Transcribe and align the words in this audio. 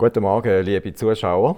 Guten 0.00 0.22
Morgen, 0.22 0.64
liebe 0.64 0.94
Zuschauer. 0.94 1.56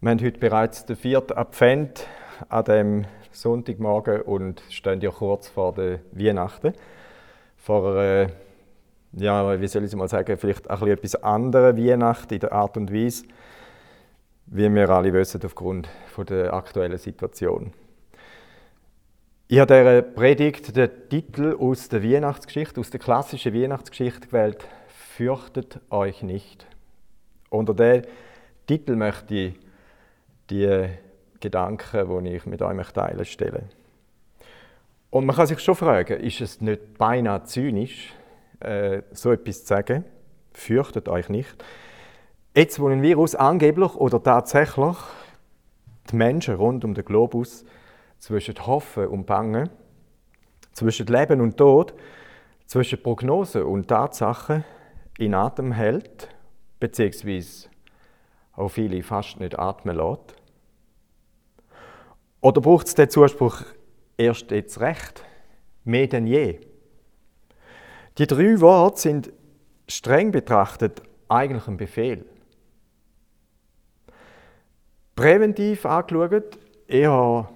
Wir 0.00 0.10
haben 0.10 0.24
heute 0.24 0.38
bereits 0.38 0.86
den 0.86 0.96
vierten 0.96 1.36
Advent 1.36 2.06
an 2.48 2.64
dem 2.64 3.04
Sonntagmorgen 3.30 4.22
und 4.22 4.62
stehen 4.70 5.02
ja 5.02 5.10
kurz 5.10 5.48
vor 5.48 5.74
der 5.74 5.98
Weihnachten. 6.12 6.72
Vor 7.58 7.94
einer, 7.94 8.30
ja, 9.12 9.60
wie 9.60 9.68
soll 9.68 9.84
ich 9.84 9.88
es 9.88 9.96
mal 9.96 10.08
sagen, 10.08 10.38
vielleicht 10.38 10.70
ein 10.70 10.88
etwas 10.88 11.22
anderes 11.22 11.76
Weihnachten 11.76 12.32
in 12.32 12.40
der 12.40 12.52
Art 12.52 12.78
und 12.78 12.90
Weise, 12.90 13.26
wie 14.46 14.74
wir 14.74 14.88
alle 14.88 15.12
wissen, 15.12 15.42
aufgrund 15.44 15.90
der 16.16 16.54
aktuellen 16.54 16.96
Situation. 16.96 17.74
Ich 19.48 19.58
habe 19.58 19.74
dieser 19.74 20.00
Predigt 20.00 20.74
den 20.74 20.88
Titel 21.10 21.54
aus 21.60 21.90
der 21.90 22.02
Weihnachtsgeschichte, 22.02 22.80
aus 22.80 22.88
der 22.88 22.98
klassischen 22.98 23.52
Weihnachtsgeschichte 23.52 24.28
gewählt, 24.28 24.66
fürchtet 25.16 25.80
euch 25.90 26.22
nicht. 26.22 26.66
Unter 27.48 27.72
diesem 27.72 28.02
Titel 28.66 28.96
möchte 28.96 29.34
ich 29.34 29.54
die 30.50 30.88
Gedanken, 31.40 32.24
die 32.24 32.36
ich 32.36 32.44
mit 32.44 32.60
euch 32.60 32.92
teilen 32.92 33.24
stellen. 33.24 33.70
Und 35.08 35.24
man 35.24 35.34
kann 35.34 35.46
sich 35.46 35.60
schon 35.60 35.74
fragen, 35.74 36.20
ist 36.20 36.42
es 36.42 36.60
nicht 36.60 36.98
beinahe 36.98 37.44
zynisch, 37.44 38.12
äh, 38.60 39.02
so 39.12 39.32
etwas 39.32 39.60
zu 39.60 39.68
sagen? 39.68 40.04
Fürchtet 40.52 41.08
euch 41.08 41.30
nicht. 41.30 41.64
Jetzt, 42.54 42.78
wo 42.78 42.88
ein 42.88 43.00
Virus 43.00 43.34
angeblich 43.34 43.94
oder 43.94 44.22
tatsächlich 44.22 44.96
die 46.10 46.16
Menschen 46.16 46.56
rund 46.56 46.84
um 46.84 46.92
den 46.92 47.04
Globus 47.06 47.64
zwischen 48.18 48.66
Hoffen 48.66 49.06
und 49.06 49.24
Bangen, 49.24 49.70
zwischen 50.72 51.06
Leben 51.06 51.40
und 51.40 51.56
Tod, 51.56 51.94
zwischen 52.66 53.02
Prognose 53.02 53.64
und 53.64 53.88
Tatsachen 53.88 54.64
in 55.18 55.34
Atem 55.34 55.72
hält, 55.72 56.28
beziehungsweise 56.80 57.68
auch 58.52 58.68
viele 58.68 59.02
fast 59.02 59.40
nicht 59.40 59.58
atmen 59.58 59.96
lässt? 59.96 60.34
Oder 62.40 62.60
braucht 62.60 62.86
es 62.86 62.94
den 62.94 63.10
Zuspruch 63.10 63.62
erst 64.16 64.50
jetzt 64.50 64.80
recht, 64.80 65.24
mehr 65.84 66.06
denn 66.06 66.26
je? 66.26 66.60
Die 68.18 68.26
drei 68.26 68.60
Worte 68.60 69.00
sind 69.00 69.32
streng 69.88 70.30
betrachtet 70.30 71.02
eigentlich 71.28 71.66
ein 71.66 71.76
Befehl. 71.76 72.24
Präventiv 75.14 75.86
angeschaut 75.86 76.58
eher 76.86 77.48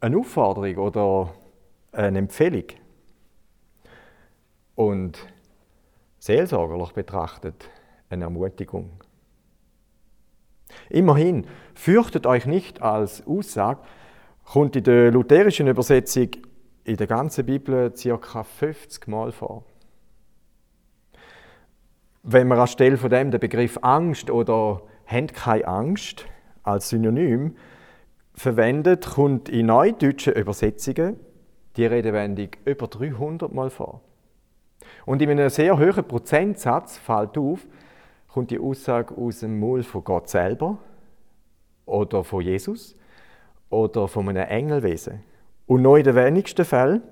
eine 0.00 0.16
Aufforderung 0.16 0.76
oder 0.76 1.34
eine 1.92 2.18
Empfehlung. 2.18 2.64
Und 4.74 5.18
seelsorgerlich 6.20 6.92
betrachtet 6.92 7.68
eine 8.08 8.24
Ermutigung. 8.24 8.90
Immerhin, 10.88 11.46
fürchtet 11.74 12.26
euch 12.26 12.46
nicht 12.46 12.82
als 12.82 13.26
Aussage, 13.26 13.80
kommt 14.44 14.76
in 14.76 14.84
der 14.84 15.10
lutherischen 15.10 15.66
Übersetzung 15.66 16.28
in 16.84 16.96
der 16.96 17.06
ganzen 17.06 17.46
Bibel 17.46 17.90
ca. 17.90 18.42
50 18.44 19.08
Mal 19.08 19.32
vor. 19.32 19.64
Wenn 22.22 22.48
man 22.48 22.58
anstelle 22.58 22.98
von 22.98 23.10
dem 23.10 23.30
den 23.30 23.40
Begriff 23.40 23.78
Angst 23.82 24.30
oder 24.30 24.82
«Habt 25.06 25.34
keine 25.34 25.66
Angst» 25.66 26.26
als 26.62 26.90
Synonym 26.90 27.56
verwendet, 28.34 29.06
kommt 29.14 29.48
in 29.48 29.66
neudeutschen 29.66 30.34
Übersetzungen 30.34 31.18
die 31.76 31.86
Redewendung 31.86 32.50
über 32.64 32.86
300 32.86 33.52
Mal 33.52 33.70
vor. 33.70 34.02
Und 35.06 35.22
in 35.22 35.30
einem 35.30 35.48
sehr 35.48 35.78
hohen 35.78 36.04
Prozentsatz 36.04 36.98
fällt 36.98 37.36
auf, 37.38 37.66
kommt 38.28 38.50
die 38.50 38.58
Aussage 38.58 39.16
aus 39.16 39.40
dem 39.40 39.58
Mund 39.58 39.84
von 39.84 40.04
Gott 40.04 40.28
selber 40.28 40.78
oder 41.86 42.22
von 42.22 42.42
Jesus 42.42 42.96
oder 43.68 44.08
von 44.08 44.28
einem 44.28 44.46
Engelwesen. 44.46 45.22
Und 45.66 45.82
noch 45.82 45.96
in 45.96 46.04
den 46.04 46.14
wenigsten 46.14 46.64
Fällen 46.64 47.02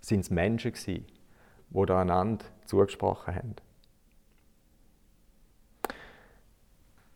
sind 0.00 0.20
es 0.20 0.30
Menschen, 0.30 0.72
die 0.86 1.04
da 1.86 2.00
einander 2.00 2.44
zugesprochen 2.64 3.34
haben. 3.34 3.56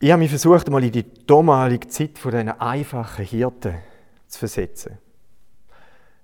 Ich 0.00 0.10
habe 0.10 0.20
mich 0.20 0.28
versucht, 0.28 0.68
mal 0.68 0.84
in 0.84 0.92
die 0.92 1.06
damalige 1.26 1.88
Zeit 1.88 2.18
von 2.18 2.32
diesen 2.32 2.50
einfachen 2.50 3.24
Hirten 3.24 3.76
zu 4.26 4.38
versetzen. 4.38 4.98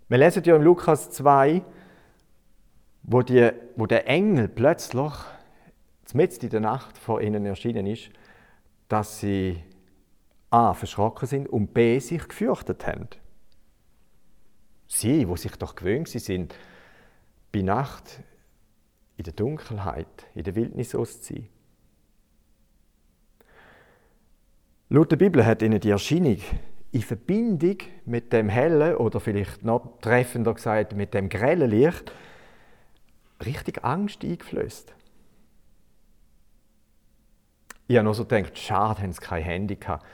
Wir 0.09 0.19
lesen 0.19 0.43
ja 0.45 0.57
im 0.57 0.63
Lukas 0.63 1.11
2, 1.13 1.63
wo, 3.03 3.23
die, 3.23 3.51
wo 3.77 3.87
der 3.87 4.09
Engel 4.09 4.49
plötzlich 4.49 5.13
mitten 6.13 6.45
in 6.45 6.51
der 6.51 6.61
Nacht 6.61 6.99
vor 6.99 7.21
ihnen 7.21 7.47
erschienen 7.47 7.87
ist, 7.87 8.11
dass 8.89 9.21
sie 9.21 9.63
A. 10.51 10.75
verschrocken 10.75 11.29
sind 11.29 11.49
und 11.49 11.73
B. 11.73 11.99
sich 12.01 12.27
gefürchtet 12.27 12.87
haben. 12.87 13.09
Sie, 14.89 15.29
wo 15.29 15.37
sich 15.37 15.53
doch 15.53 15.77
gewöhnt 15.77 16.09
sind, 16.09 16.55
bei 17.53 17.63
Nacht 17.63 18.21
in 19.17 19.25
der 19.25 19.33
Dunkelheit, 19.33 20.27
in 20.35 20.43
der 20.43 20.57
Wildnis 20.57 20.95
auszuziehen. 20.95 21.49
Laut 24.89 25.13
der 25.13 25.17
Bibel 25.17 25.47
hat 25.47 25.63
ihnen 25.63 25.79
die 25.79 25.91
Erscheinung 25.91 26.39
in 26.91 27.03
Verbindung 27.03 27.77
mit 28.05 28.33
dem 28.33 28.49
hellen 28.49 28.97
oder 28.97 29.21
vielleicht 29.21 29.65
noch 29.65 30.01
treffender 30.01 30.55
gesagt 30.55 30.97
mit 30.97 31.15
dem 31.15 31.29
grellen 31.29 31.71
Licht 31.71 32.13
richtig 33.45 33.85
Angst 33.85 34.23
eingeflößt. 34.25 34.95
Ich 37.89 37.97
habe 37.97 38.05
noch 38.05 38.15
so 38.15 38.25
gedacht, 38.25 38.57
schade, 38.59 39.03
haben 39.03 39.13
sie 39.13 39.21
kein 39.21 39.43
Handy 39.43 39.77
gehabt. 39.77 40.07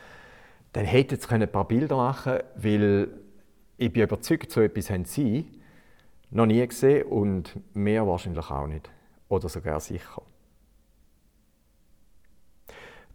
Dann 0.73 0.85
hätten 0.85 1.19
sie 1.19 1.29
ein 1.29 1.51
paar 1.51 1.69
Bilder 1.69 1.97
machen 1.97 2.39
weil 2.55 3.09
ich 3.79 3.93
bin 3.93 4.03
überzeugt, 4.03 4.51
so 4.51 4.63
etwas 4.63 4.91
haben 4.91 5.05
sie 5.05 5.51
noch 6.31 6.47
nie 6.47 6.67
gesehen 6.67 7.07
und 7.07 7.53
mehr 7.75 8.07
wahrscheinlich 8.07 8.51
auch 8.51 8.67
nicht. 8.67 8.91
Oder 9.29 9.49
sogar 9.49 9.81
sicher. 9.81 10.23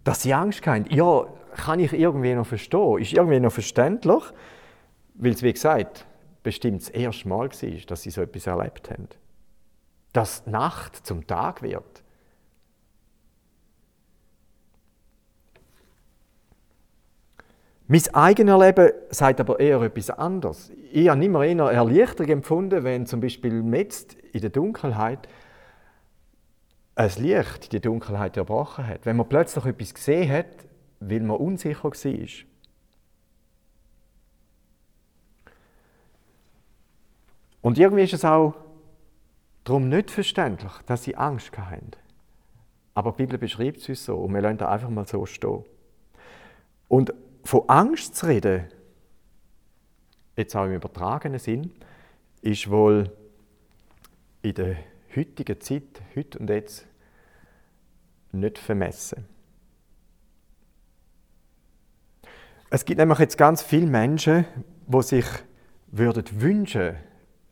Dass 0.04 0.22
sie 0.22 0.34
Angst 0.34 0.66
haben, 0.68 0.86
ja, 0.90 1.26
kann 1.56 1.80
ich 1.80 1.94
irgendwie 1.94 2.34
noch 2.34 2.46
verstehen, 2.46 3.00
ist 3.00 3.14
irgendwie 3.14 3.40
noch 3.40 3.52
verständlich, 3.52 4.24
weil 5.16 5.32
es, 5.32 5.44
wie 5.44 5.54
gesagt, 5.54 6.06
bestimmt 6.44 6.82
das 6.82 6.90
erste 6.90 7.28
Mal 7.28 7.50
war, 7.50 7.86
dass 7.88 8.02
sie 8.04 8.10
so 8.10 8.22
etwas 8.22 8.48
erlebt 8.48 8.90
haben 8.90 9.08
dass 10.14 10.46
Nacht 10.48 10.96
zum 11.06 11.26
Tag 11.28 11.62
wird. 11.62 12.04
Mein 17.88 18.02
eigenes 18.14 18.58
Leben 18.58 18.92
sagt 19.10 19.42
aber 19.42 19.60
eher 19.60 19.82
etwas 19.82 20.10
anderes. 20.12 20.72
Ich 20.94 21.10
habe 21.10 21.26
immer 21.26 21.44
eher 21.44 21.66
Erleichterung 21.66 22.32
empfunden, 22.32 22.86
wenn 22.86 23.06
zum 23.06 23.20
Beispiel 23.20 23.66
jetzt 23.76 24.14
in 24.14 24.40
der 24.40 24.50
Dunkelheit 24.50 25.28
ein 26.96 27.12
Licht 27.18 27.74
die 27.74 27.82
Dunkelheit 27.82 28.38
erbrochen 28.38 28.88
hat. 28.88 29.06
Wenn 29.06 29.18
man 29.18 29.28
plötzlich 29.28 29.66
etwas 29.66 29.94
gesehen 29.94 30.32
hat, 30.32 30.46
weil 31.02 31.20
man 31.20 31.36
unsicher 31.36 31.84
war. 31.84 32.28
Und 37.62 37.78
irgendwie 37.78 38.04
ist 38.04 38.14
es 38.14 38.24
auch 38.24 38.54
Darum 39.64 39.90
nicht 39.90 40.12
verständlich, 40.12 40.72
dass 40.86 41.04
sie 41.04 41.16
Angst 41.16 41.56
hatten. 41.58 41.92
Aber 42.94 43.12
die 43.12 43.24
Bibel 43.24 43.38
beschreibt 43.38 43.78
es 43.78 43.90
uns 43.90 44.06
so 44.06 44.18
und 44.18 44.34
wir 44.34 44.42
lassen 44.42 44.58
da 44.58 44.70
einfach 44.70 44.90
mal 44.90 45.08
so 45.08 45.26
stehen. 45.26 45.64
Und 46.88 47.14
von 47.44 47.70
Angst 47.70 48.16
zu 48.16 48.28
reden, 48.28 48.66
jetzt 50.36 50.56
auch 50.56 50.66
im 50.66 50.74
übertragenen 50.74 51.40
Sinn, 51.40 51.72
ist 52.42 52.70
wohl 52.70 53.12
in 54.42 54.54
der 54.56 54.76
heutigen 55.16 55.60
Zeit, 55.62 56.02
heute 56.16 56.40
und 56.40 56.50
jetzt, 56.50 56.86
nicht 58.32 58.58
vermessen. 58.58 59.26
Es 62.70 62.86
gibt 62.86 63.00
nämlich 63.00 63.20
jetzt 63.20 63.38
ganz 63.38 63.62
viele 63.62 63.88
Menschen, 63.88 64.46
die 64.88 65.02
sich 65.02 65.26
würden 65.88 66.24
wünschen, 66.42 66.96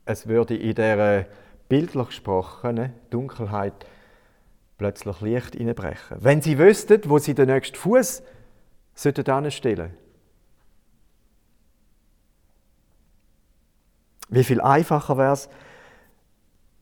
es 0.06 0.28
würde 0.28 0.56
in 0.56 0.74
dieser 0.74 1.26
bildlich 1.70 2.08
gesprochen, 2.08 2.94
Dunkelheit 3.10 3.86
plötzlich 4.78 5.22
Licht 5.22 5.56
hineinbrechen. 5.56 6.18
Wenn 6.20 6.42
sie 6.42 6.58
wüssten, 6.58 7.02
wo 7.06 7.20
sie 7.20 7.36
den 7.36 7.48
nächsten 7.48 7.78
Fuß 7.78 8.24
sollten. 8.96 9.94
Wie 14.30 14.44
viel 14.44 14.62
einfacher 14.62 15.18
wäre 15.18 15.34
es, 15.34 15.50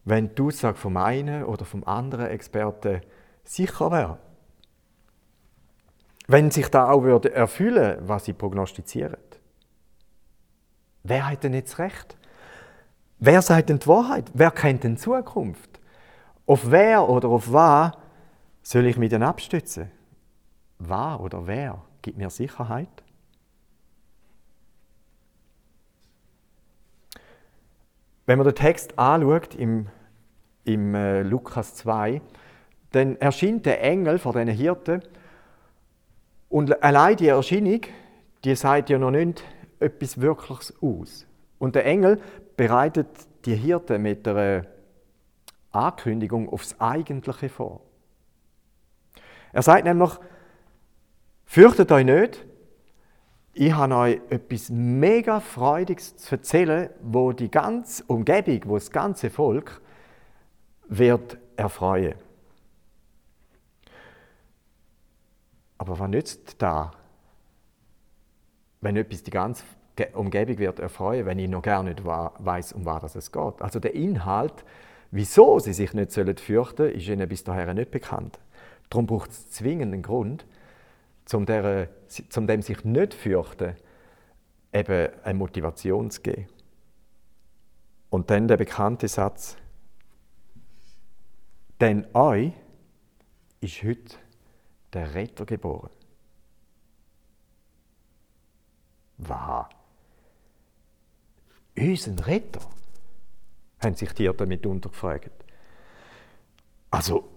wenn 0.05 0.33
die 0.35 0.41
Aussage 0.41 0.77
vom 0.77 0.97
einen 0.97 1.43
oder 1.43 1.65
vom 1.65 1.83
anderen 1.83 2.27
Experten 2.27 3.01
sicher 3.43 3.91
wäre. 3.91 4.19
Wenn 6.27 6.51
sich 6.51 6.69
da 6.69 6.89
auch 6.89 7.03
würde 7.03 7.33
erfüllen, 7.33 7.99
was 8.01 8.25
sie 8.25 8.33
prognostizieren. 8.33 9.17
Wer 11.03 11.29
hat 11.29 11.43
denn 11.43 11.53
jetzt 11.53 11.79
recht? 11.79 12.17
Wer 13.19 13.41
sagt 13.41 13.69
denn 13.69 13.79
die 13.79 13.87
Wahrheit? 13.87 14.31
Wer 14.33 14.51
kennt 14.51 14.83
denn 14.83 14.95
die 14.95 15.01
Zukunft? 15.01 15.79
Auf 16.45 16.71
wer 16.71 17.09
oder 17.09 17.29
auf 17.29 17.51
was 17.51 17.91
Soll 18.67 18.85
ich 18.85 18.97
mich 18.97 19.09
dann 19.09 19.23
abstützen? 19.23 19.89
Was 20.77 21.21
oder 21.21 21.47
wer 21.47 21.85
gibt 22.01 22.17
mir 22.17 22.29
Sicherheit? 22.29 22.89
Wenn 28.25 28.37
man 28.37 28.45
den 28.45 28.55
Text 28.55 28.99
anschaut 28.99 29.55
im, 29.55 29.87
im 30.65 30.93
äh, 30.95 31.21
Lukas 31.21 31.75
2, 31.75 32.21
dann 32.91 33.15
erscheint 33.21 33.65
der 33.65 33.81
Engel 33.81 34.19
vor 34.19 34.33
diesen 34.33 34.49
Hirten 34.49 35.01
und 36.49 36.83
allein 36.83 37.15
die 37.15 37.29
Erscheinung, 37.29 37.83
die 38.43 38.53
sagt 38.55 38.89
ja 38.89 38.99
noch 38.99 39.11
nicht 39.11 39.45
etwas 39.79 40.19
Wirkliches 40.19 40.73
aus. 40.81 41.25
Und 41.57 41.75
der 41.75 41.85
Engel 41.85 42.19
bereitet 42.57 43.07
die 43.45 43.55
Hirten 43.55 44.01
mit 44.01 44.27
einer 44.27 44.65
Ankündigung 45.71 46.49
aufs 46.49 46.79
Eigentliche 46.79 47.47
vor. 47.47 47.81
Er 49.53 49.61
sagt 49.61 49.85
nämlich, 49.85 50.11
fürchtet 51.45 51.91
euch 51.91 52.05
nicht, 52.05 52.45
ich 53.53 53.73
habe 53.73 53.95
euch 53.95 54.21
etwas 54.29 54.69
mega 54.69 55.39
Freudiges 55.39 56.17
zu 56.17 56.35
erzählen, 56.35 56.89
wo 57.01 57.31
die 57.31 57.49
ganze 57.49 58.03
Umgebung, 58.03 58.61
wo 58.65 58.75
das 58.75 58.91
ganze 58.91 59.29
Volk 59.29 59.81
wird 60.87 61.37
erfreuen. 61.55 62.15
Aber 65.79 65.97
was 65.97 66.09
nützt 66.09 66.61
da, 66.61 66.91
wenn 68.81 68.95
etwas 68.95 69.23
die 69.23 69.31
ganze 69.31 69.63
Umgebung 70.13 70.57
wird 70.59 70.79
erfreuen, 70.79 71.25
wenn 71.25 71.39
ich 71.39 71.49
noch 71.49 71.61
gar 71.61 71.83
nicht 71.83 72.05
weiß, 72.05 72.73
um 72.73 72.85
was 72.85 73.15
es 73.15 73.31
geht? 73.31 73.61
Also 73.61 73.79
der 73.79 73.95
Inhalt, 73.95 74.63
wieso 75.11 75.59
sie 75.59 75.73
sich 75.73 75.93
nicht 75.93 76.11
fürchten 76.39 76.77
sollen, 76.77 76.95
ist 76.95 77.07
ihnen 77.07 77.27
bis 77.27 77.43
dahin 77.43 77.75
nicht 77.75 77.91
bekannt. 77.91 78.39
Darum 78.89 79.07
braucht 79.07 79.31
es 79.31 79.51
zwingenden 79.51 80.01
Grund, 80.01 80.45
um, 81.33 81.45
der, 81.45 81.89
um 82.35 82.47
dem 82.47 82.61
sich 82.61 82.83
nicht 82.83 83.13
fürchten, 83.13 83.75
eben 84.71 85.09
eine 85.23 85.33
Motivation 85.33 86.09
zu 86.11 86.21
geben. 86.21 86.47
Und 88.09 88.29
dann 88.29 88.47
der 88.47 88.57
bekannte 88.57 89.07
Satz, 89.07 89.57
denn 91.81 92.07
euch 92.13 92.53
ist 93.59 93.83
heute 93.83 94.15
der 94.93 95.13
Retter 95.13 95.45
geboren. 95.45 95.89
Was? 99.17 99.76
Unser 101.77 102.27
Retter? 102.27 102.61
haben 103.79 103.95
sich 103.95 104.11
die 104.13 104.29
damit 104.35 104.65
untergefragt. 104.65 105.31
Also, 106.89 107.27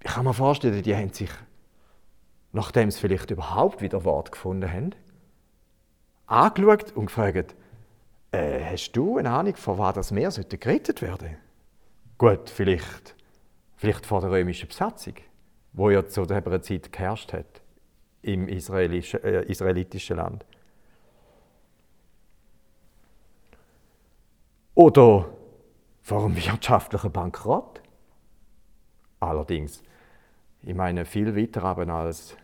ich 0.00 0.10
kann 0.10 0.24
mir 0.24 0.34
vorstellen, 0.34 0.82
die 0.82 0.94
haben 0.94 1.12
sich, 1.12 1.30
nachdem 2.52 2.90
sie 2.90 3.00
vielleicht 3.00 3.30
überhaupt 3.30 3.80
wieder 3.80 4.04
Wort 4.04 4.32
gefunden 4.32 4.70
haben, 4.70 4.94
angeschaut 6.26 6.92
und 6.92 7.06
gefragt, 7.06 7.54
äh, 8.32 8.64
hast 8.64 8.92
du 8.92 9.18
eine 9.18 9.30
Ahnung, 9.30 9.56
von 9.56 9.78
was 9.78 9.94
das 9.94 10.10
Meer 10.10 10.30
gerettet 10.30 11.02
werden? 11.02 11.36
Gut, 12.18 12.50
vielleicht, 12.50 13.14
vielleicht 13.76 14.06
vor 14.06 14.20
der 14.20 14.30
römischen 14.30 14.68
Besatzung, 14.68 15.14
wo 15.72 15.90
ja 15.90 16.06
zu 16.06 16.24
dieser 16.24 16.62
Zeit 16.62 16.92
geherrscht 16.92 17.32
hat 17.32 17.62
im 18.22 18.48
israelischen, 18.48 19.22
äh, 19.24 19.42
israelitischen 19.42 20.16
Land. 20.16 20.44
Oder 24.74 25.28
vor 26.00 26.24
einem 26.24 26.36
wirtschaftlichen 26.36 27.12
Bankrott. 27.12 27.82
Allerdings 29.20 29.82
ich 30.64 30.74
meine, 30.74 31.04
viel 31.04 31.34
weiter 31.36 31.64
aber 31.64 31.88
als 31.88 32.36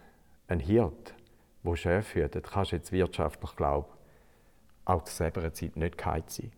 ein 0.49 0.59
Hirt, 0.59 1.15
wo 1.63 1.77
Schäfe 1.77 2.25
hütet, 2.25 2.51
kannst 2.51 2.73
du 2.73 2.77
jetzt 2.77 2.91
wirtschaftlich 2.91 3.55
glauben, 3.55 3.87
auch 4.85 5.05
zu 5.05 5.15
selber 5.15 5.53
Zeit 5.55 5.77
nicht 5.77 5.97
geheilt 5.97 6.31
sein. 6.31 6.51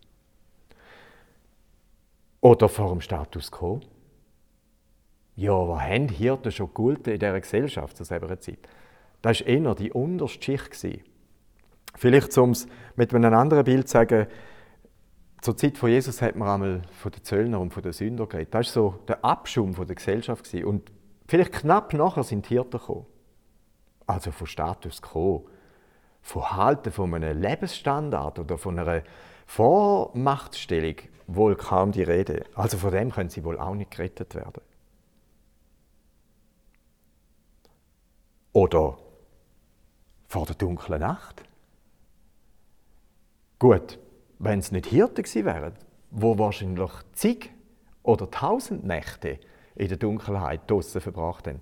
Oder 2.41 2.69
vor 2.71 2.89
dem 2.91 3.03
Status 3.03 3.53
quo. 3.53 3.81
Ja, 5.37 5.53
was 5.53 5.83
haben 5.83 6.09
Hirten 6.09 6.51
schon 6.51 6.69
gegolten 6.69 7.13
in 7.13 7.19
dieser 7.19 7.41
Gesellschaft 7.41 7.97
zu 7.97 8.05
selber 8.05 8.41
Zeit? 8.41 8.59
Das 9.21 9.41
war 9.41 9.47
eher 9.47 9.75
die 9.75 9.93
unterste 9.93 10.43
Schicht. 10.43 11.05
Vielleicht, 11.97 12.39
um 12.39 12.51
es 12.51 12.67
mit 12.97 13.15
einem 13.15 13.35
anderen 13.35 13.65
Bild 13.65 13.89
zu 13.89 13.93
sagen, 13.93 14.27
zur 15.41 15.57
Zeit 15.57 15.79
von 15.79 15.91
Jesus 15.91 16.21
hat 16.23 16.37
man 16.37 16.49
einmal 16.49 16.83
von 16.93 17.13
den 17.13 17.25
Zöllnern 17.25 17.61
und 17.61 17.73
von 17.73 17.83
den 17.83 17.93
Sündern 17.93 18.29
geredet. 18.29 18.55
Das 18.55 18.77
war 18.77 18.93
so 18.93 18.99
der 19.09 19.25
Abschum 19.25 19.75
von 19.75 19.87
der 19.87 19.97
Gesellschaft. 19.97 20.53
Und 20.55 20.91
Vielleicht 21.31 21.53
knapp 21.53 21.95
nachher 21.95 22.25
sind 22.25 22.47
die 22.47 22.55
Hirten 22.55 22.73
gekommen. 22.81 23.07
Also 24.05 24.33
von 24.33 24.49
Status 24.49 25.01
quo, 25.01 25.47
von 26.23 26.57
Halten 26.57 26.91
von 26.91 27.15
einem 27.15 27.41
Lebensstandard 27.41 28.41
oder 28.41 28.59
von 28.59 28.77
einer 28.77 29.05
Vormachtstellung 29.47 30.97
wohl 31.29 31.55
kaum 31.55 31.93
die 31.93 32.03
Rede. 32.03 32.47
Also 32.57 32.79
von 32.79 32.91
dem 32.91 33.13
können 33.13 33.31
sie 33.31 33.45
wohl 33.45 33.61
auch 33.61 33.77
nicht 33.77 33.93
gerettet 33.93 34.35
werden. 34.35 34.61
Oder 38.53 38.99
vor 40.27 40.47
der 40.47 40.57
dunklen 40.57 40.99
Nacht. 40.99 41.45
Gut, 43.61 44.00
wenn 44.41 44.59
es 44.59 44.73
nicht 44.73 44.87
Hirten 44.87 45.23
gewesen 45.23 45.45
wären, 45.45 45.75
wo 46.11 46.39
wahrscheinlich 46.39 46.91
zig 47.13 47.51
oder 48.03 48.31
tausend 48.31 48.85
Nächte 48.85 49.39
in 49.77 49.89
der 49.89 49.99
Dunkelheit 49.99 50.69
draußen 50.69 51.01
verbracht 51.01 51.47
haben. 51.47 51.61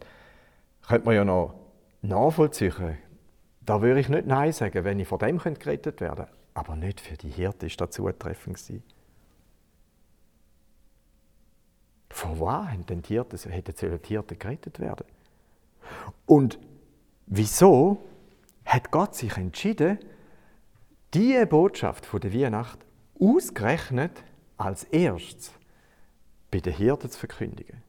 Könnte 0.86 1.04
man 1.04 1.14
ja 1.16 1.24
noch 1.24 1.54
nachvollziehen. 2.02 2.96
Da 3.60 3.82
würde 3.82 4.00
ich 4.00 4.08
nicht 4.08 4.26
Nein 4.26 4.52
sagen, 4.52 4.84
wenn 4.84 5.00
ich 5.00 5.08
vor 5.08 5.18
dem 5.18 5.38
gerettet 5.38 6.00
werden 6.00 6.26
könnte. 6.26 6.32
Aber 6.54 6.76
nicht 6.76 7.00
für 7.00 7.16
die 7.16 7.28
Hirte 7.28 7.66
ist 7.66 7.80
das 7.80 7.90
zutreffend. 7.90 8.58
Vor 12.10 12.40
was 12.40 12.70
hätten 12.70 13.02
die 13.02 13.08
Hirten, 13.08 13.38
hätten 13.50 13.74
die 14.02 14.38
gerettet 14.38 14.80
werden? 14.80 15.06
Und 16.26 16.58
wieso 17.26 18.02
hat 18.64 18.90
Gott 18.92 19.16
sich 19.16 19.36
entschieden, 19.36 19.98
diese 21.14 21.46
Botschaft 21.46 22.06
von 22.06 22.20
der 22.20 22.32
Weihnacht 22.34 22.78
ausgerechnet 23.20 24.22
als 24.56 24.84
erstes 24.84 25.52
bei 26.50 26.60
den 26.60 26.74
Hirten 26.74 27.10
zu 27.10 27.18
verkündigen? 27.18 27.82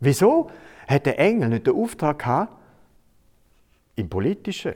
Wieso 0.00 0.50
hat 0.86 1.06
der 1.06 1.18
Engel 1.18 1.50
nicht 1.50 1.66
den 1.66 1.74
Auftrag 1.74 2.20
gehabt, 2.20 2.56
im 3.96 4.08
politischen 4.08 4.74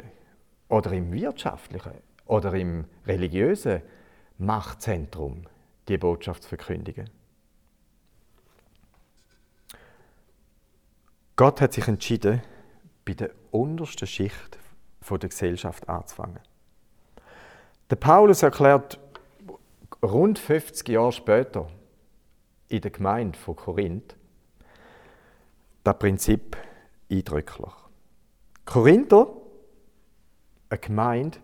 oder 0.68 0.92
im 0.92 1.12
wirtschaftlichen 1.12 1.94
oder 2.26 2.52
im 2.54 2.84
religiösen 3.06 3.82
Machtzentrum 4.38 5.44
die 5.88 5.98
Botschaft 5.98 6.42
zu 6.42 6.50
verkündigen? 6.50 7.08
Gott 11.36 11.60
hat 11.60 11.72
sich 11.72 11.88
entschieden, 11.88 12.42
bei 13.04 13.14
der 13.14 13.30
untersten 13.50 14.06
Schicht 14.06 14.58
der 15.10 15.28
Gesellschaft 15.28 15.88
anzufangen. 15.88 16.40
Der 17.90 17.96
Paulus 17.96 18.42
erklärt 18.42 18.98
rund 20.02 20.38
50 20.38 20.88
Jahre 20.88 21.12
später 21.12 21.68
in 22.68 22.80
der 22.80 22.90
Gemeinde 22.90 23.38
von 23.38 23.56
Korinth, 23.56 24.16
das 25.82 25.98
Prinzip 25.98 26.56
eindrücklich. 27.10 27.74
Korinther, 28.64 29.26
eine 30.70 30.78
Gemeinde, 30.78 31.36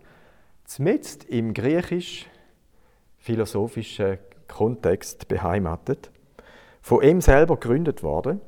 zumindest 0.65 1.25
im 1.25 1.53
griechisch-philosophischen 1.53 4.17
Kontext 4.49 5.29
beheimatet, 5.29 6.11
von 6.81 7.03
ihm 7.03 7.21
selber 7.21 7.57
gegründet 7.57 8.03
worden. 8.03 8.41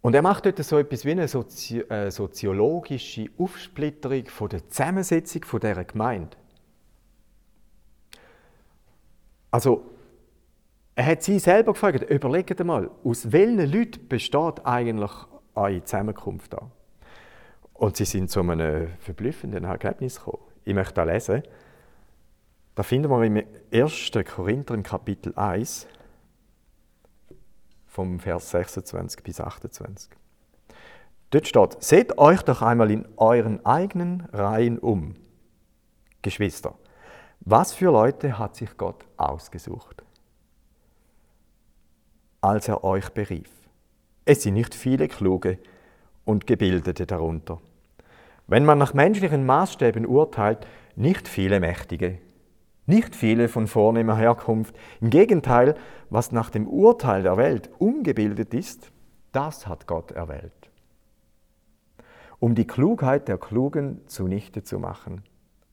Und 0.00 0.14
er 0.14 0.22
macht 0.22 0.46
dort 0.46 0.62
so 0.62 0.78
etwas 0.78 1.04
wie 1.04 1.10
eine 1.10 1.26
Sozi 1.26 1.80
äh, 1.80 2.12
soziologische 2.12 3.30
Aufsplitterung 3.36 4.26
von 4.26 4.48
der 4.48 4.68
Zusammensetzung 4.68 5.44
von 5.44 5.58
dieser 5.58 5.82
Gemeinde. 5.84 6.36
Also 9.52 9.84
er 10.96 11.06
hat 11.06 11.22
sie 11.22 11.38
selber 11.38 11.72
gefragt, 11.72 12.10
überlegt 12.10 12.60
einmal, 12.60 12.90
aus 13.04 13.30
welchen 13.30 13.70
Leuten 13.70 14.08
besteht 14.08 14.64
eigentlich 14.66 15.10
eure 15.54 15.84
Zusammenkunft 15.84 16.52
da? 16.52 16.70
Und 17.74 17.96
sie 17.96 18.04
sind 18.04 18.30
zu 18.30 18.40
einem 18.40 18.88
verblüffenden 18.98 19.64
Ergebnis 19.64 20.16
gekommen. 20.16 20.42
Ich 20.64 20.74
möchte 20.74 20.94
da 20.94 21.04
lesen. 21.04 21.42
Da 22.74 22.82
finden 22.82 23.10
wir 23.10 23.22
im 23.22 23.42
1. 23.72 24.10
Korinther 24.34 24.74
im 24.74 24.82
Kapitel 24.82 25.34
1, 25.36 25.86
vom 27.86 28.18
Vers 28.18 28.50
26 28.50 29.22
bis 29.22 29.40
28. 29.40 30.10
Dort 31.30 31.46
steht, 31.46 31.82
seht 31.82 32.18
euch 32.18 32.42
doch 32.42 32.62
einmal 32.62 32.90
in 32.90 33.06
euren 33.16 33.64
eigenen 33.66 34.22
Reihen 34.32 34.78
um. 34.78 35.14
Geschwister, 36.22 36.74
was 37.44 37.72
für 37.72 37.92
Leute 37.92 38.38
hat 38.38 38.56
sich 38.56 38.76
Gott 38.76 39.04
ausgesucht? 39.16 40.02
als 42.42 42.68
er 42.68 42.84
euch 42.84 43.08
berief. 43.10 43.50
Es 44.24 44.42
sind 44.42 44.54
nicht 44.54 44.74
viele 44.74 45.08
Kluge 45.08 45.58
und 46.24 46.46
Gebildete 46.46 47.06
darunter. 47.06 47.60
Wenn 48.48 48.64
man 48.64 48.78
nach 48.78 48.94
menschlichen 48.94 49.46
Maßstäben 49.46 50.04
urteilt, 50.04 50.66
nicht 50.96 51.28
viele 51.28 51.60
Mächtige, 51.60 52.18
nicht 52.86 53.14
viele 53.14 53.48
von 53.48 53.68
vornehmer 53.68 54.16
Herkunft. 54.16 54.74
Im 55.00 55.10
Gegenteil, 55.10 55.76
was 56.10 56.32
nach 56.32 56.50
dem 56.50 56.66
Urteil 56.66 57.22
der 57.22 57.36
Welt 57.36 57.70
ungebildet 57.78 58.52
ist, 58.54 58.90
das 59.30 59.68
hat 59.68 59.86
Gott 59.86 60.10
erwählt. 60.10 60.52
Um 62.40 62.56
die 62.56 62.66
Klugheit 62.66 63.28
der 63.28 63.38
Klugen 63.38 64.00
zunichte 64.08 64.64
zu 64.64 64.80
machen. 64.80 65.22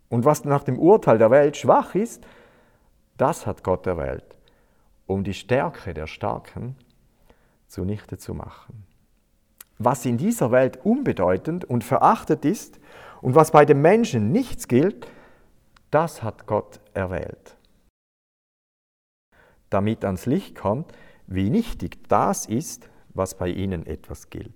Und 0.10 0.26
was 0.26 0.44
nach 0.44 0.64
dem 0.64 0.78
Urteil 0.78 1.18
der 1.18 1.32
Welt 1.32 1.56
schwach 1.56 1.96
ist, 1.96 2.26
das 3.18 3.46
hat 3.46 3.64
Gott 3.64 3.86
erwählt, 3.86 4.36
um 5.06 5.24
die 5.24 5.34
Stärke 5.34 5.94
der 5.94 6.08
Starken 6.08 6.76
zunichte 7.68 8.18
zu 8.18 8.34
machen. 8.34 8.86
Was 9.78 10.06
in 10.06 10.18
dieser 10.18 10.52
Welt 10.52 10.84
unbedeutend 10.84 11.64
und 11.64 11.84
verachtet 11.84 12.44
ist 12.44 12.80
und 13.22 13.36
was 13.36 13.52
bei 13.52 13.66
den 13.66 13.82
Menschen 13.82 14.32
nichts 14.32 14.68
gilt, 14.68 15.08
das 15.92 16.24
hat 16.24 16.48
Gott 16.48 16.80
erwählt. 16.94 17.56
Damit 19.70 20.04
ans 20.04 20.26
Licht 20.26 20.56
kommt, 20.56 20.92
wie 21.28 21.50
nichtig 21.50 22.10
das 22.10 22.46
ist, 22.48 22.90
was 23.14 23.36
bei 23.36 23.50
ihnen 23.50 23.86
etwas 23.86 24.30
gilt. 24.30 24.54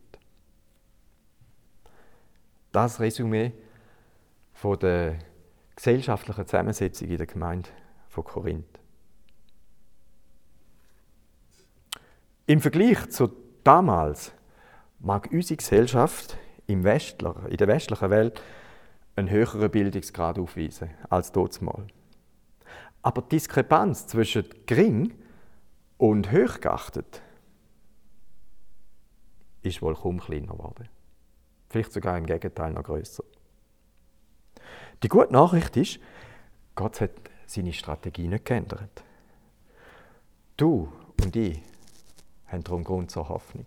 Das 2.71 2.99
Resümee 2.99 3.53
von 4.53 4.79
der 4.79 5.19
gesellschaftlichen 5.75 6.45
Zusammensetzung 6.45 7.07
in 7.09 7.17
der 7.17 7.27
Gemeinde 7.27 7.69
von 8.07 8.23
Korinth. 8.23 8.79
Im 12.45 12.61
Vergleich 12.61 13.09
zu 13.09 13.31
damals 13.63 14.33
mag 14.99 15.29
unsere 15.31 15.57
Gesellschaft 15.57 16.37
im 16.67 16.83
Westler, 16.83 17.47
in 17.49 17.57
der 17.57 17.67
westlichen 17.67 18.09
Welt 18.09 18.41
einen 19.15 19.29
höheren 19.29 19.69
Bildungsgrad 19.69 20.39
aufweisen 20.39 20.89
als 21.09 21.31
dort 21.31 21.61
mal. 21.61 21.87
Aber 23.01 23.21
die 23.21 23.29
Diskrepanz 23.29 24.07
zwischen 24.07 24.45
gering 24.65 25.13
und 25.97 26.31
hochgeachtet 26.31 27.21
ist 29.61 29.81
wohl 29.81 29.95
kaum 29.95 30.19
kleiner 30.19 30.53
geworden. 30.53 30.89
Vielleicht 31.69 31.93
sogar 31.93 32.17
im 32.17 32.25
Gegenteil 32.25 32.73
noch 32.73 32.83
größer. 32.83 33.23
Die 35.03 35.09
gute 35.09 35.33
Nachricht 35.33 35.75
ist, 35.75 35.99
Gott 36.75 37.01
hat 37.01 37.11
seine 37.45 37.73
Strategie 37.73 38.27
nicht 38.27 38.45
geändert. 38.45 39.03
Du 40.55 40.91
und 41.21 41.35
ich 41.35 41.61
haben 42.47 42.63
darum 42.63 42.83
Grund 42.83 43.11
zur 43.11 43.27
Hoffnung. 43.27 43.65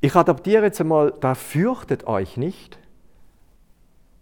Ich 0.00 0.14
adaptiere 0.14 0.64
jetzt 0.64 0.80
einmal, 0.80 1.12
da 1.20 1.34
fürchtet 1.34 2.06
euch 2.06 2.36
nicht 2.36 2.78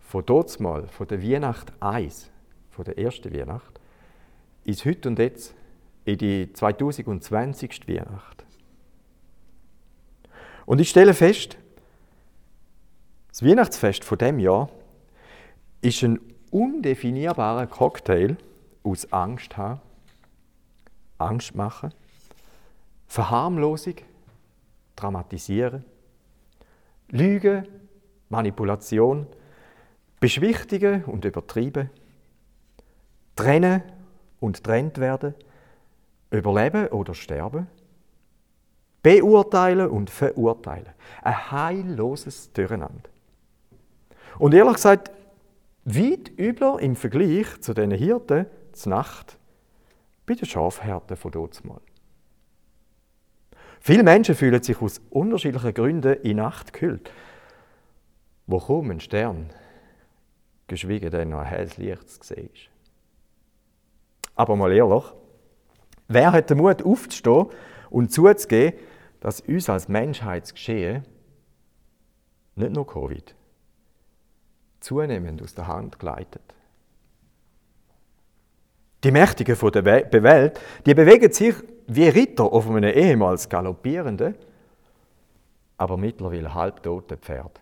von 0.00 0.24
dort 0.24 0.58
mal, 0.58 0.88
von 0.88 1.06
der 1.06 1.22
Weihnacht 1.22 1.72
1, 1.80 2.30
von 2.70 2.84
der 2.84 2.98
ersten 2.98 3.32
Weihnacht, 3.32 3.78
ist 4.64 4.84
heute 4.86 5.10
und 5.10 5.18
jetzt 5.18 5.54
in 6.06 6.16
die 6.16 6.52
2020. 6.52 7.86
Weihnacht. 7.86 8.44
Und 10.64 10.80
ich 10.80 10.88
stelle 10.88 11.14
fest, 11.14 11.58
das 13.38 13.48
Weihnachtsfest 13.48 14.02
von 14.02 14.18
dem 14.18 14.40
Jahr 14.40 14.68
ist 15.80 16.02
ein 16.02 16.18
undefinierbarer 16.50 17.68
Cocktail 17.68 18.36
aus 18.82 19.12
Angst 19.12 19.56
haben, 19.56 19.80
Angst 21.18 21.54
machen, 21.54 21.94
Verharmlosung, 23.06 23.94
Dramatisieren, 24.96 25.84
Lüge, 27.10 27.62
Manipulation, 28.28 29.28
Beschwichtigen 30.18 31.04
und 31.04 31.24
Übertrieben, 31.24 31.90
Trennen 33.36 33.84
und 34.40 34.64
trennt 34.64 34.98
werden, 34.98 35.36
Überleben 36.32 36.88
oder 36.88 37.14
Sterben, 37.14 37.68
Beurteilen 39.00 39.88
und 39.90 40.10
Verurteilen. 40.10 40.92
Ein 41.22 41.52
heilloses 41.52 42.52
Durcheinander. 42.52 43.10
Und 44.38 44.54
ehrlich 44.54 44.74
gesagt, 44.74 45.10
weit 45.84 46.38
übler 46.38 46.78
im 46.80 46.96
Vergleich 46.96 47.60
zu 47.60 47.74
den 47.74 47.90
Hirten 47.90 48.46
zur 48.72 48.90
Nacht 48.90 49.38
bei 50.26 50.34
den 50.34 50.46
Schafhärten 50.46 51.16
von 51.16 51.32
dort 51.32 51.64
mal. 51.64 51.80
Viele 53.80 54.02
Menschen 54.02 54.34
fühlen 54.34 54.62
sich 54.62 54.80
aus 54.80 55.00
unterschiedlichen 55.10 55.74
Gründen 55.74 56.14
in 56.22 56.36
Nacht 56.36 56.72
gekühlt, 56.72 57.10
wo 58.46 58.58
kaum 58.58 58.90
ein 58.90 59.00
Stern, 59.00 59.50
geschwiegen 60.66 61.10
denn 61.10 61.30
noch 61.30 61.38
ein 61.38 61.46
helles 61.46 61.76
Licht 61.76 62.08
zu 62.08 62.22
sehen 62.22 62.50
ist. 62.52 62.68
Aber 64.34 64.56
mal 64.56 64.72
ehrlich, 64.72 65.04
wer 66.06 66.32
hat 66.32 66.50
den 66.50 66.58
Mut 66.58 66.82
aufzustehen 66.82 67.46
und 67.90 68.12
zuzugeben, 68.12 68.78
dass 69.20 69.40
uns 69.40 69.68
als 69.68 69.88
Menschheitsgeschehen 69.88 71.04
nicht 72.54 72.72
nur 72.72 72.86
Covid 72.86 73.34
zunehmend 74.80 75.42
aus 75.42 75.54
der 75.54 75.66
Hand 75.66 75.98
gleitet? 75.98 76.42
Die 79.04 79.12
Mächtigen 79.12 79.56
der 79.70 79.84
Welt, 79.84 80.60
die 80.84 80.94
bewegen 80.94 81.32
sich 81.32 81.54
wie 81.86 82.08
Ritter 82.08 82.44
auf 82.44 82.68
einem 82.68 82.92
ehemals 82.92 83.48
galoppierenden, 83.48 84.34
aber 85.76 85.96
mittlerweile 85.96 86.52
halbtoten 86.52 87.18
Pferd. 87.18 87.60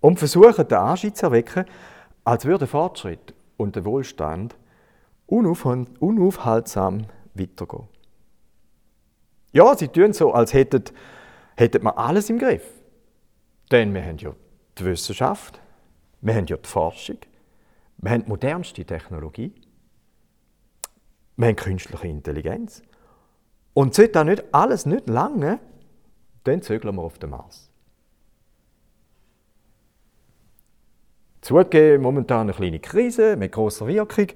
Und 0.00 0.18
versuchen, 0.18 0.68
den 0.68 0.78
Anschein 0.78 1.14
zu 1.14 1.26
erwecken, 1.26 1.64
als 2.24 2.44
würde 2.44 2.66
Fortschritt 2.66 3.34
und 3.56 3.76
der 3.76 3.84
Wohlstand 3.84 4.54
unaufhaltsam 5.26 7.06
weitergehen. 7.34 7.88
Ja, 9.52 9.74
sie 9.74 9.88
tun 9.88 10.12
so, 10.12 10.32
als 10.32 10.52
hätten, 10.52 10.84
hätten 11.56 11.82
wir 11.82 11.98
alles 11.98 12.30
im 12.30 12.38
Griff. 12.38 12.66
Denn 13.70 13.92
wir 13.94 14.04
haben 14.04 14.18
ja 14.18 14.32
die 14.78 14.84
Wissenschaft, 14.84 15.60
wir 16.20 16.34
haben 16.34 16.46
ja 16.46 16.56
die 16.56 16.68
Forschung, 16.68 17.18
wir 17.98 18.10
haben 18.10 18.24
die 18.24 18.28
modernste 18.28 18.84
Technologie, 18.84 19.52
wir 21.36 21.48
haben 21.48 21.56
künstliche 21.56 22.08
Intelligenz. 22.08 22.82
Und 23.72 23.94
sollte 23.94 24.12
das 24.12 24.24
nicht 24.24 24.44
alles 24.52 24.86
nicht 24.86 25.08
lange, 25.08 25.60
dann 26.44 26.62
zögeln 26.62 26.96
wir 26.96 27.02
auf 27.02 27.18
den 27.18 27.30
Mars. 27.30 27.70
Zugegeben, 31.40 32.02
momentan 32.02 32.42
eine 32.42 32.52
kleine 32.52 32.80
Krise 32.80 33.36
mit 33.36 33.52
großer 33.52 33.86
Wirkung. 33.86 34.26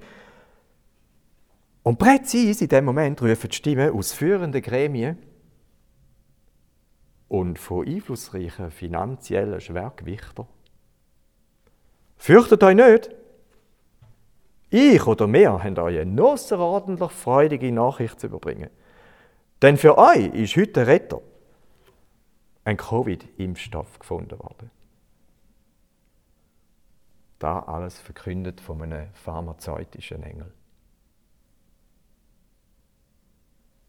Und 1.83 1.99
präzise 1.99 2.63
in 2.63 2.69
dem 2.69 2.85
Moment 2.85 3.21
rufen 3.21 3.49
die 3.49 3.55
Stimmen 3.55 3.91
aus 3.91 4.13
führenden 4.13 4.61
Gremien 4.61 5.19
und 7.27 7.59
von 7.59 7.87
einflussreichen 7.87 8.71
finanziellen 8.71 9.61
Schwergewichtern. 9.61 10.47
Fürchtet 12.17 12.63
euch 12.63 12.75
nicht! 12.75 13.09
Ich 14.69 15.05
oder 15.07 15.31
wir 15.31 15.63
haben 15.63 15.77
euch 15.77 15.99
eine 15.99 16.23
außerordentlich 16.23 17.11
freudige 17.11 17.71
Nachricht 17.71 18.19
zu 18.19 18.27
überbringen. 18.27 18.69
Denn 19.61 19.77
für 19.77 19.97
euch 19.97 20.33
ist 20.33 20.57
heute 20.57 20.81
ein 20.81 20.85
Retter, 20.87 21.21
ein 22.65 22.77
Covid-Impfstoff 22.77 23.99
gefunden 23.99 24.37
worden. 24.39 24.71
Da 27.39 27.59
alles 27.59 27.99
verkündet 27.99 28.59
von 28.59 28.81
einem 28.81 29.13
pharmazeutischen 29.13 30.23
Engel. 30.23 30.51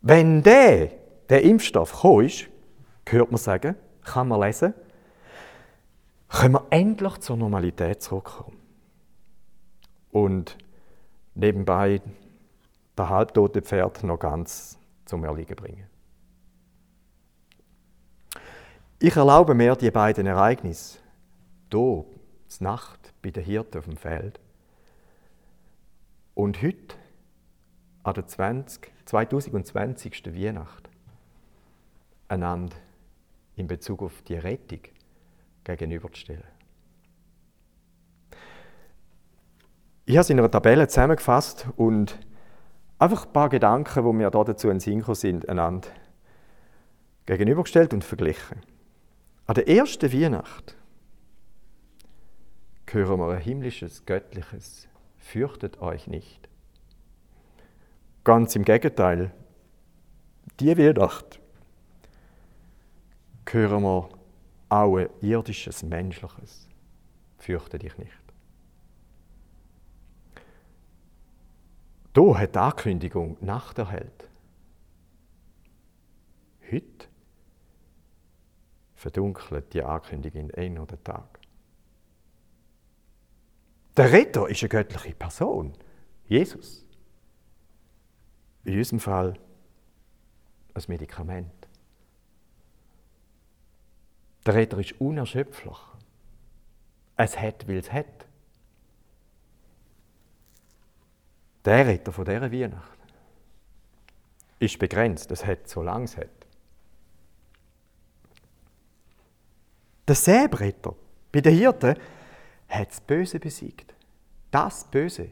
Wenn 0.03 0.43
der, 0.43 0.93
der 1.29 1.43
Impfstoff 1.43 1.93
gekommen 1.93 2.27
ist, 2.27 2.49
hört 3.09 3.31
man 3.31 3.39
sagen, 3.39 3.75
kann 4.05 4.29
man 4.29 4.41
lesen, 4.41 4.73
können 6.29 6.55
wir 6.55 6.67
endlich 6.71 7.19
zur 7.19 7.37
Normalität 7.37 8.03
zurückkommen. 8.03 8.57
Und 10.11 10.57
nebenbei 11.35 12.01
der 12.97 13.09
halbtote 13.09 13.63
Pferd 13.63 14.03
noch 14.03 14.19
ganz 14.19 14.79
zum 15.05 15.25
Erliegen 15.25 15.57
bringen. 15.57 15.87
Ich 18.99 19.15
erlaube 19.15 19.55
mir 19.55 19.77
die 19.77 19.91
beiden 19.91 20.27
Ereignisse, 20.27 20.99
hier, 21.71 22.07
Nacht, 22.61 23.13
bei 23.23 23.31
den 23.31 23.45
Hirten 23.45 23.79
auf 23.79 23.85
dem 23.85 23.97
Feld, 23.97 24.41
und 26.35 26.63
heute, 26.63 26.97
an 28.03 28.15
der 28.15 28.27
20, 28.27 28.93
2020. 29.05 30.35
Weihnacht, 30.35 30.89
einander 32.29 32.77
in 33.57 33.67
Bezug 33.67 34.03
auf 34.03 34.23
die 34.23 34.37
Rettung 34.37 34.81
gegenüberzustellen. 35.67 36.45
Ich 40.07 40.17
habe 40.17 40.23
es 40.23 40.31
in 40.31 40.39
einer 40.39 40.51
Tabelle 40.51 40.87
zusammengefasst 40.89 41.67
und 41.77 42.19
Einfach 42.99 43.27
ein 43.27 43.33
paar 43.33 43.49
Gedanken, 43.51 44.05
die 44.05 44.13
mir 44.13 44.31
dazu 44.31 44.71
in 44.71 44.81
Sinn 44.81 45.03
sind, 45.15 45.49
einander 45.49 45.89
gegenübergestellt 47.27 47.93
und 47.93 48.05
verglichen. 48.05 48.63
An 49.47 49.55
der 49.55 49.69
ersten 49.69 50.13
Weihnacht 50.13 50.77
hören 52.91 53.21
wir 53.21 53.29
ein 53.29 53.41
himmlisches, 53.41 54.07
göttliches, 54.07 54.89
fürchtet 55.19 55.83
euch 55.83 56.07
nicht. 56.07 56.49
Ganz 58.25 58.57
im 58.57 58.65
Gegenteil, 58.65 59.33
die 60.59 60.79
Weihnacht 60.79 61.41
hören 63.51 63.83
wir 63.83 64.09
auch 64.69 64.97
ein 64.97 65.09
irdisches, 65.21 65.83
menschliches, 65.83 66.69
fürchte 67.39 67.79
dich 67.79 67.97
nicht. 67.99 68.13
Da 72.13 72.39
hat 72.39 72.55
die 72.55 72.59
Ankündigung 72.59 73.37
Nacht 73.41 73.79
erhellt. 73.79 74.29
Heute 76.71 77.09
verdunkelt 78.95 79.73
die 79.75 79.83
Ankündigung 79.83 80.51
ein 80.53 80.79
oder 80.79 81.03
Tag. 81.05 81.39
Der 83.97 84.13
Retter 84.13 84.49
ist 84.49 84.63
eine 84.63 84.69
göttliche 84.69 85.15
Person, 85.15 85.75
Jesus. 86.27 86.85
In 88.65 88.79
unserem 88.79 89.01
Fall 89.01 89.39
ein 90.75 90.83
Medikament. 90.89 91.56
Der 94.47 94.55
Retter 94.55 94.79
ist 94.79 95.01
unerschöpflich. 95.01 95.77
Es 97.17 97.39
hat, 97.39 97.67
weil 97.67 97.79
es 97.79 97.93
hat. 97.93 98.07
Der 101.65 101.85
Retter 101.85 102.13
von 102.13 102.25
dieser 102.25 102.53
Weihnacht 102.53 102.99
ist 104.61 104.79
begrenzt. 104.79 105.33
Es 105.33 105.45
hat, 105.45 105.69
solange 105.69 106.05
es 106.05 106.17
hat. 106.17 106.29
Der 110.07 110.15
Säbretter 110.15 110.95
bei 111.33 111.41
den 111.41 111.57
Hirten 111.57 111.97
hat 112.69 112.91
das 112.91 113.01
Böse 113.01 113.41
besiegt. 113.41 113.93
Das 114.53 114.85
Böse. 114.85 115.31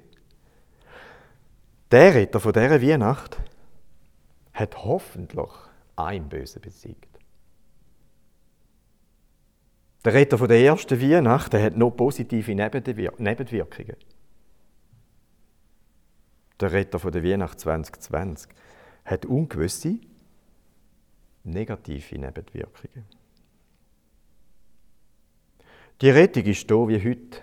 Der 1.93 2.15
Retter 2.15 2.41
von 2.41 2.53
dieser 2.53 2.83
Weihnacht 2.83 3.39
hat 4.53 4.77
hoffentlich 4.85 5.51
ein 5.95 6.29
Böse 6.29 6.59
besiegt. 6.59 7.14
Der 10.05 10.13
Retter 10.13 10.37
von 10.37 10.49
der 10.49 10.61
ersten 10.61 11.01
Weihnacht 11.01 11.53
der 11.53 11.63
hat 11.63 11.77
noch 11.77 11.91
positive 11.91 12.55
Nebenwirkungen. 12.55 13.97
Der 16.61 16.73
Retter 16.73 16.99
von 16.99 17.11
der 17.11 17.25
Weihnacht 17.25 17.59
2020 17.59 18.51
hat 19.05 19.25
ungewisse 19.25 19.99
negative 21.43 22.19
Nebenwirkungen. 22.19 23.07
Die 26.01 26.11
Rettung 26.11 26.45
ist 26.45 26.69
hier 26.69 26.89
wie 26.89 27.09
heute 27.09 27.41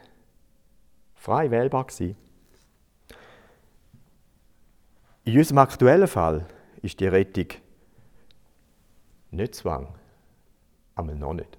frei 1.16 1.50
wählbar 1.50 1.86
gewesen. 1.86 2.16
In 5.24 5.38
unserem 5.38 5.60
aktuellen 5.60 6.08
Fall 6.08 6.48
ist 6.82 7.00
die 7.00 7.08
Rettung 7.08 7.48
nicht 9.32 9.56
Zwang, 9.56 9.96
aber 10.96 11.16
noch 11.16 11.34
nicht. 11.34 11.58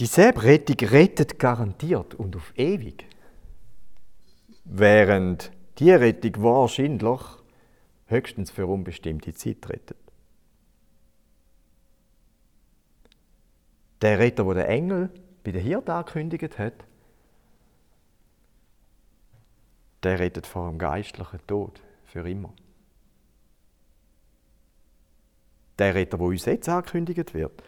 Die 0.00 0.06
Selbrettung 0.06 0.88
rettet 0.88 1.38
garantiert 1.38 2.14
und 2.14 2.34
auf 2.36 2.52
ewig. 2.56 3.06
Während 4.64 5.52
die 5.78 5.90
Rettung 5.90 6.42
wahrscheinlich 6.42 7.20
höchstens 8.06 8.50
für 8.50 8.66
unbestimmte 8.66 9.32
Zeit 9.34 9.68
rettet. 9.68 9.96
Der 14.00 14.18
Retter, 14.18 14.44
wo 14.44 14.52
der 14.52 14.68
Engel 14.68 15.10
bei 15.44 15.52
der 15.52 15.62
Hirte 15.62 15.94
angekündigt 15.94 16.58
hat, 16.58 16.84
der 20.02 20.18
rettet 20.18 20.46
vor 20.46 20.68
dem 20.68 20.78
geistlichen 20.78 21.46
Tod 21.46 21.80
für 22.04 22.28
immer. 22.28 22.52
Der 25.78 25.94
Retter, 25.94 26.18
wo 26.18 26.26
uns 26.26 26.44
jetzt 26.44 26.68
angekündigt 26.68 27.32
wird, 27.34 27.62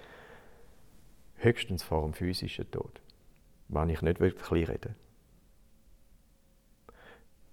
höchstens 1.45 1.83
vor 1.83 2.03
dem 2.03 2.13
physischen 2.15 2.71
Tod, 2.71 3.01
wenn 3.69 3.91
ich 3.91 4.03
nicht 4.03 4.21
wirklich 4.21 4.69
rede. 4.69 4.95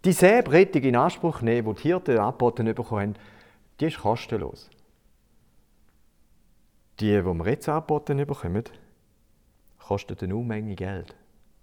Die 0.04 0.13
Säbrettung 0.13 0.82
in 0.82 0.95
Anspruch 0.95 1.41
nehmen, 1.41 1.75
die 1.75 1.82
die 1.82 1.88
Hirten 1.89 2.17
angeboten 2.17 2.65
bekommen 2.73 3.01
haben, 3.01 3.15
die 3.80 3.86
ist 3.86 3.99
kostenlos. 3.99 4.69
Die, 6.99 7.06
die 7.06 7.23
wir 7.23 7.47
jetzt 7.47 7.69
angeboten 7.69 8.17
bekommen, 8.25 8.63
kosten 9.80 10.17
eine 10.19 10.36
Unmenge 10.36 10.75
Geld. 10.75 11.15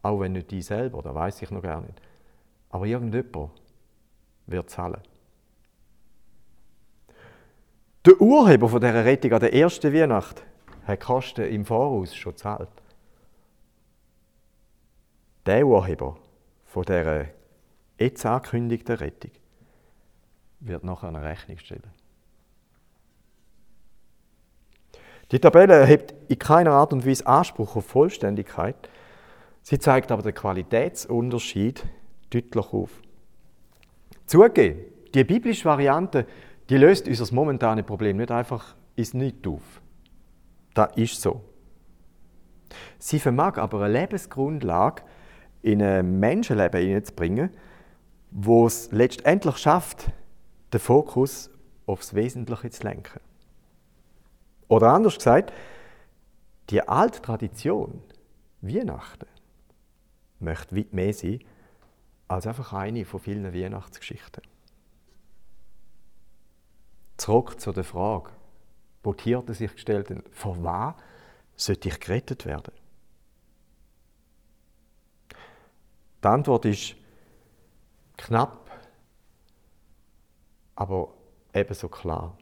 Auch 0.03 0.21
wenn 0.21 0.33
nicht 0.33 0.51
die 0.51 0.62
selber, 0.62 1.03
das 1.03 1.14
weiß 1.14 1.43
ich 1.43 1.51
noch 1.51 1.62
gar 1.62 1.81
nicht. 1.81 2.01
Aber 2.71 2.87
irgendjemand 2.87 3.51
wird 4.47 4.71
zahlen. 4.71 5.01
Der 8.07 8.21
Urheber 8.21 8.69
von 8.69 8.81
dieser 8.81 9.05
Rettung 9.05 9.33
an 9.33 9.41
der 9.41 9.53
ersten 9.53 9.93
Weihnacht 9.93 10.43
hat 10.88 11.01
Kosten 11.01 11.44
im 11.44 11.64
Voraus 11.64 12.14
schon 12.14 12.33
gezahlt. 12.33 12.68
Der 15.46 15.66
Urheber 15.66 16.16
von 16.64 16.83
dieser 16.85 17.27
jetzt 17.98 18.27
angekündigten 18.27 18.96
Rettung 18.96 19.31
wird 20.61 20.85
nachher 20.85 21.09
eine 21.09 21.22
Rechnung 21.22 21.59
stellen. 21.59 21.92
Die 25.31 25.38
Tabelle 25.38 25.74
erhebt 25.74 26.14
in 26.29 26.38
keiner 26.38 26.72
Art 26.72 26.92
und 26.92 27.07
Weise 27.07 27.27
Anspruch 27.27 27.77
auf 27.77 27.87
Vollständigkeit. 27.87 28.88
Sie 29.62 29.79
zeigt 29.79 30.11
aber 30.11 30.22
den 30.22 30.35
Qualitätsunterschied 30.35 31.85
deutlich 32.31 32.72
auf. 32.72 32.90
Zugegeben, 34.27 34.81
die 35.14 35.24
biblische 35.24 35.66
Variante, 35.66 36.27
die 36.70 36.77
löst 36.77 37.09
unser 37.09 37.35
momentanes 37.35 37.85
Problem 37.85 38.16
nicht 38.16 38.31
einfach 38.31 38.74
ins 38.96 39.14
Nichts 39.14 39.46
auf. 39.46 39.81
Das 40.79 40.97
ist 40.97 41.21
so. 41.21 41.43
Sie 43.01 43.19
vermag 43.19 43.59
aber 43.59 43.83
eine 43.83 43.99
Lebensgrundlage 43.99 45.03
in 45.61 45.83
ein 45.83 46.21
Menschenleben 46.21 46.81
hineinzubringen, 46.81 47.51
wo 48.31 48.64
es 48.64 48.93
letztendlich 48.93 49.57
schafft, 49.57 50.12
den 50.73 50.79
Fokus 50.79 51.51
aufs 51.87 52.14
Wesentliche 52.14 52.71
zu 52.71 52.85
lenken. 52.85 53.19
Oder 54.69 54.93
anders 54.93 55.17
gesagt, 55.17 55.53
die 56.71 56.81
alte 56.87 57.23
Tradition, 57.23 58.01
Weihnachten, 58.61 59.27
möchte 60.38 60.77
weit 60.77 60.93
mehr 60.93 61.12
sein 61.12 61.41
als 62.29 62.47
einfach 62.47 62.73
eine 62.73 63.05
von 63.05 63.19
vielen 63.19 63.53
Weihnachtsgeschichten. 63.53 64.45
Zurück 67.17 67.59
zu 67.59 67.73
der 67.73 67.83
Frage, 67.83 68.31
Hirten 69.16 69.55
sich 69.55 69.73
gestellt 69.73 70.11
haben, 70.11 70.23
von 70.33 70.62
was 70.64 70.94
sollte 71.57 71.88
ich 71.88 72.01
gerettet 72.01 72.47
werden? 72.47 72.73
Die 76.23 76.27
Antwort 76.27 76.64
ist 76.64 76.97
knapp, 78.16 78.71
aber 80.75 81.14
ebenso 81.55 81.88
klar. 81.88 82.37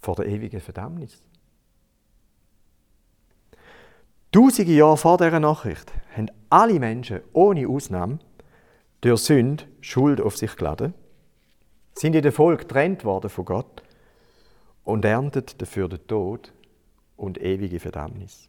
Vor 0.00 0.14
der 0.16 0.26
ewigen 0.26 0.60
Verdammnis. 0.60 1.22
Tausende 4.30 4.72
Jahre 4.72 4.96
vor 4.96 5.16
dieser 5.16 5.40
Nachricht 5.40 5.92
haben 6.14 6.30
alle 6.50 6.78
Menschen 6.78 7.20
ohne 7.32 7.66
Ausnahme 7.66 8.18
durch 9.00 9.22
Sünde 9.22 9.64
Schuld 9.80 10.20
auf 10.20 10.36
sich 10.36 10.54
geladen, 10.56 10.94
sind 11.94 12.14
in 12.14 12.22
der 12.22 12.32
Folge 12.32 12.64
getrennt 12.64 13.04
worden 13.04 13.30
von 13.30 13.44
Gott 13.44 13.82
und 14.88 15.04
erntet 15.04 15.60
dafür 15.60 15.86
den 15.86 16.06
Tod 16.06 16.50
und 17.18 17.36
ewige 17.42 17.78
Verdammnis. 17.78 18.48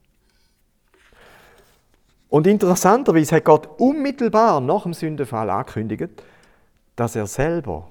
Und 2.29 2.47
interessanterweise 2.47 3.35
hat 3.35 3.43
Gott 3.43 3.67
unmittelbar 3.77 4.61
nach 4.61 4.83
dem 4.83 4.93
Sündenfall 4.93 5.49
angekündigt, 5.49 6.23
dass 6.95 7.17
er 7.17 7.27
selber 7.27 7.89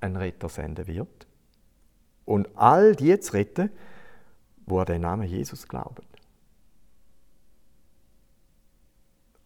einen 0.00 0.16
Retter 0.16 0.48
senden 0.48 0.86
wird 0.86 1.26
und 2.24 2.48
all 2.56 2.96
die 2.96 3.20
zu 3.20 3.34
retten, 3.34 3.68
wo 4.64 4.78
an 4.78 4.86
den 4.86 5.02
Namen 5.02 5.28
Jesus 5.28 5.68
glauben. 5.68 6.06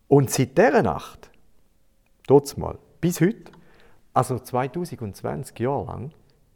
Und 0.06 0.30
seit 0.30 0.56
dieser 0.56 0.84
Nacht, 0.84 1.32
dort 2.28 2.56
mal, 2.56 2.78
bis 3.00 3.20
heute, 3.20 3.50
also 4.14 4.38
2020 4.38 5.58
Jahre 5.58 5.86
lang, 5.86 6.12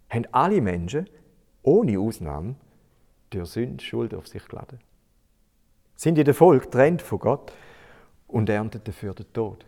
haben 0.09 0.26
alle 0.31 0.61
Menschen 0.61 1.09
ohne 1.62 1.98
Ausnahme 1.98 2.54
durch 3.30 3.50
Sünde 3.50 3.82
Schuld 3.84 4.14
auf 4.14 4.26
sich 4.26 4.46
geladen. 4.46 4.80
Sind 5.94 6.18
in 6.18 6.24
der 6.24 6.34
Folge 6.34 6.64
getrennt 6.64 7.02
von 7.02 7.18
Gott 7.18 7.52
und 8.26 8.48
ernten 8.48 8.82
dafür 8.84 9.14
den 9.14 9.32
Tod. 9.32 9.64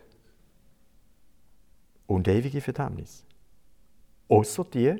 und 2.07 2.27
ewige 2.27 2.61
Verdammnis. 2.61 3.25
Außer 4.27 4.65
die, 4.65 4.95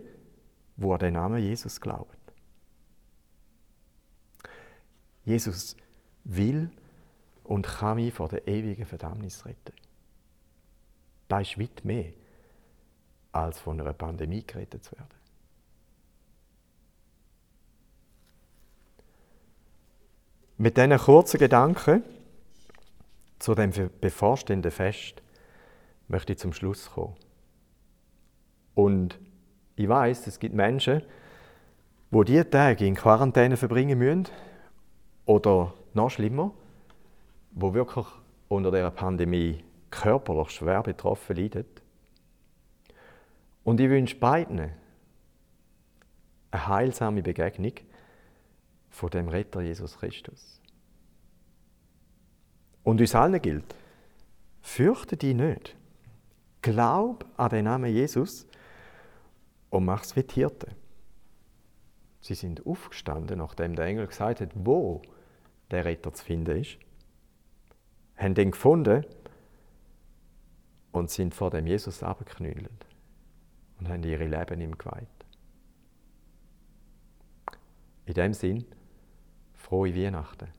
wo 0.76 0.94
an 0.94 1.00
den 1.00 1.14
Namen 1.14 1.42
Jesus 1.42 1.80
glauben. 1.80 2.18
Jesus 5.26 5.78
will 6.24 6.70
und 7.44 7.66
kann 7.66 7.96
mich 7.96 8.14
vor 8.14 8.30
der 8.30 8.48
ewigen 8.48 8.86
Verdammnis 8.86 9.46
retten. 9.46 9.74
Das 11.28 11.44
ist 11.44 11.60
weit 11.60 11.86
mehr, 11.86 12.14
als 13.32 13.60
von 13.60 13.80
einer 13.80 13.94
Pandemie 13.94 14.46
gerettet 14.46 14.84
zu 14.84 14.94
werden. 14.98 15.23
Mit 20.58 20.78
diesen 20.78 20.98
kurzen 20.98 21.40
Gedanken 21.40 22.04
zu 23.40 23.56
dem 23.56 23.72
bevorstehenden 24.00 24.72
Fest 24.72 25.22
möchte 26.08 26.34
ich 26.34 26.40
zum 26.40 26.54
Schluss 26.54 26.92
kommen. 26.92 27.16
Und 28.76 29.20
ich 29.76 29.90
weiß, 29.90 30.28
es 30.28 30.40
gibt 30.40 30.54
Menschen, 30.54 31.02
wo 32.12 32.24
die 32.24 32.34
diese 32.34 32.50
Tage 32.50 32.86
in 32.86 32.96
Quarantäne 32.96 33.58
verbringen 33.58 33.98
müssen 33.98 34.28
oder 35.26 35.74
noch 35.94 36.12
schlimmer, 36.12 36.52
wo 37.52 37.74
wirklich 37.74 38.06
unter 38.48 38.70
der 38.70 38.92
Pandemie 38.92 39.64
körperlich 39.90 40.52
schwer 40.52 40.84
betroffen 40.84 41.36
leiden. 41.36 41.66
Und 43.64 43.80
ich 43.80 43.90
wünsche 43.90 44.16
beiden 44.18 44.72
eine 46.52 46.68
heilsame 46.68 47.24
Begegnung 47.24 47.74
von 48.94 49.10
dem 49.10 49.28
Retter 49.28 49.62
Jesus 49.62 49.98
Christus. 49.98 50.62
Und 52.84 53.02
uns 53.02 53.16
allen 53.16 53.42
gilt, 53.42 53.76
fürchte 54.62 55.18
dich 55.18 55.36
nicht. 55.36 55.76
Glaub 56.62 57.26
an 57.36 57.50
den 57.50 57.66
Namen 57.66 57.92
Jesus 57.92 58.46
und 59.72 59.86
mach 59.86 60.04
es 60.04 60.16
wie 60.16 60.24
die 60.24 60.36
Hirten. 60.36 60.76
Sie 62.22 62.36
sind 62.36 62.66
aufgestanden, 62.66 63.40
nachdem 63.40 63.76
der 63.76 63.86
Engel 63.88 64.08
gesagt 64.08 64.40
hat, 64.40 64.52
wo 64.54 65.02
der 65.72 65.86
Retter 65.86 66.14
zu 66.14 66.24
finden 66.24 66.62
ist, 66.62 66.78
haben 68.16 68.36
ihn 68.36 68.52
gefunden 68.52 69.06
und 70.92 71.10
sind 71.10 71.34
vor 71.34 71.50
dem 71.50 71.66
Jesus 71.66 72.04
abgeknüllt 72.04 72.86
und 73.80 73.90
haben 73.90 74.04
ihre 74.04 74.28
Leben 74.28 74.62
ihm 74.62 74.78
geweiht. 74.78 75.08
In 78.06 78.14
dem 78.14 78.34
Sinn, 78.34 78.66
frohe 79.64 79.96
Weihnachten. 79.96 80.50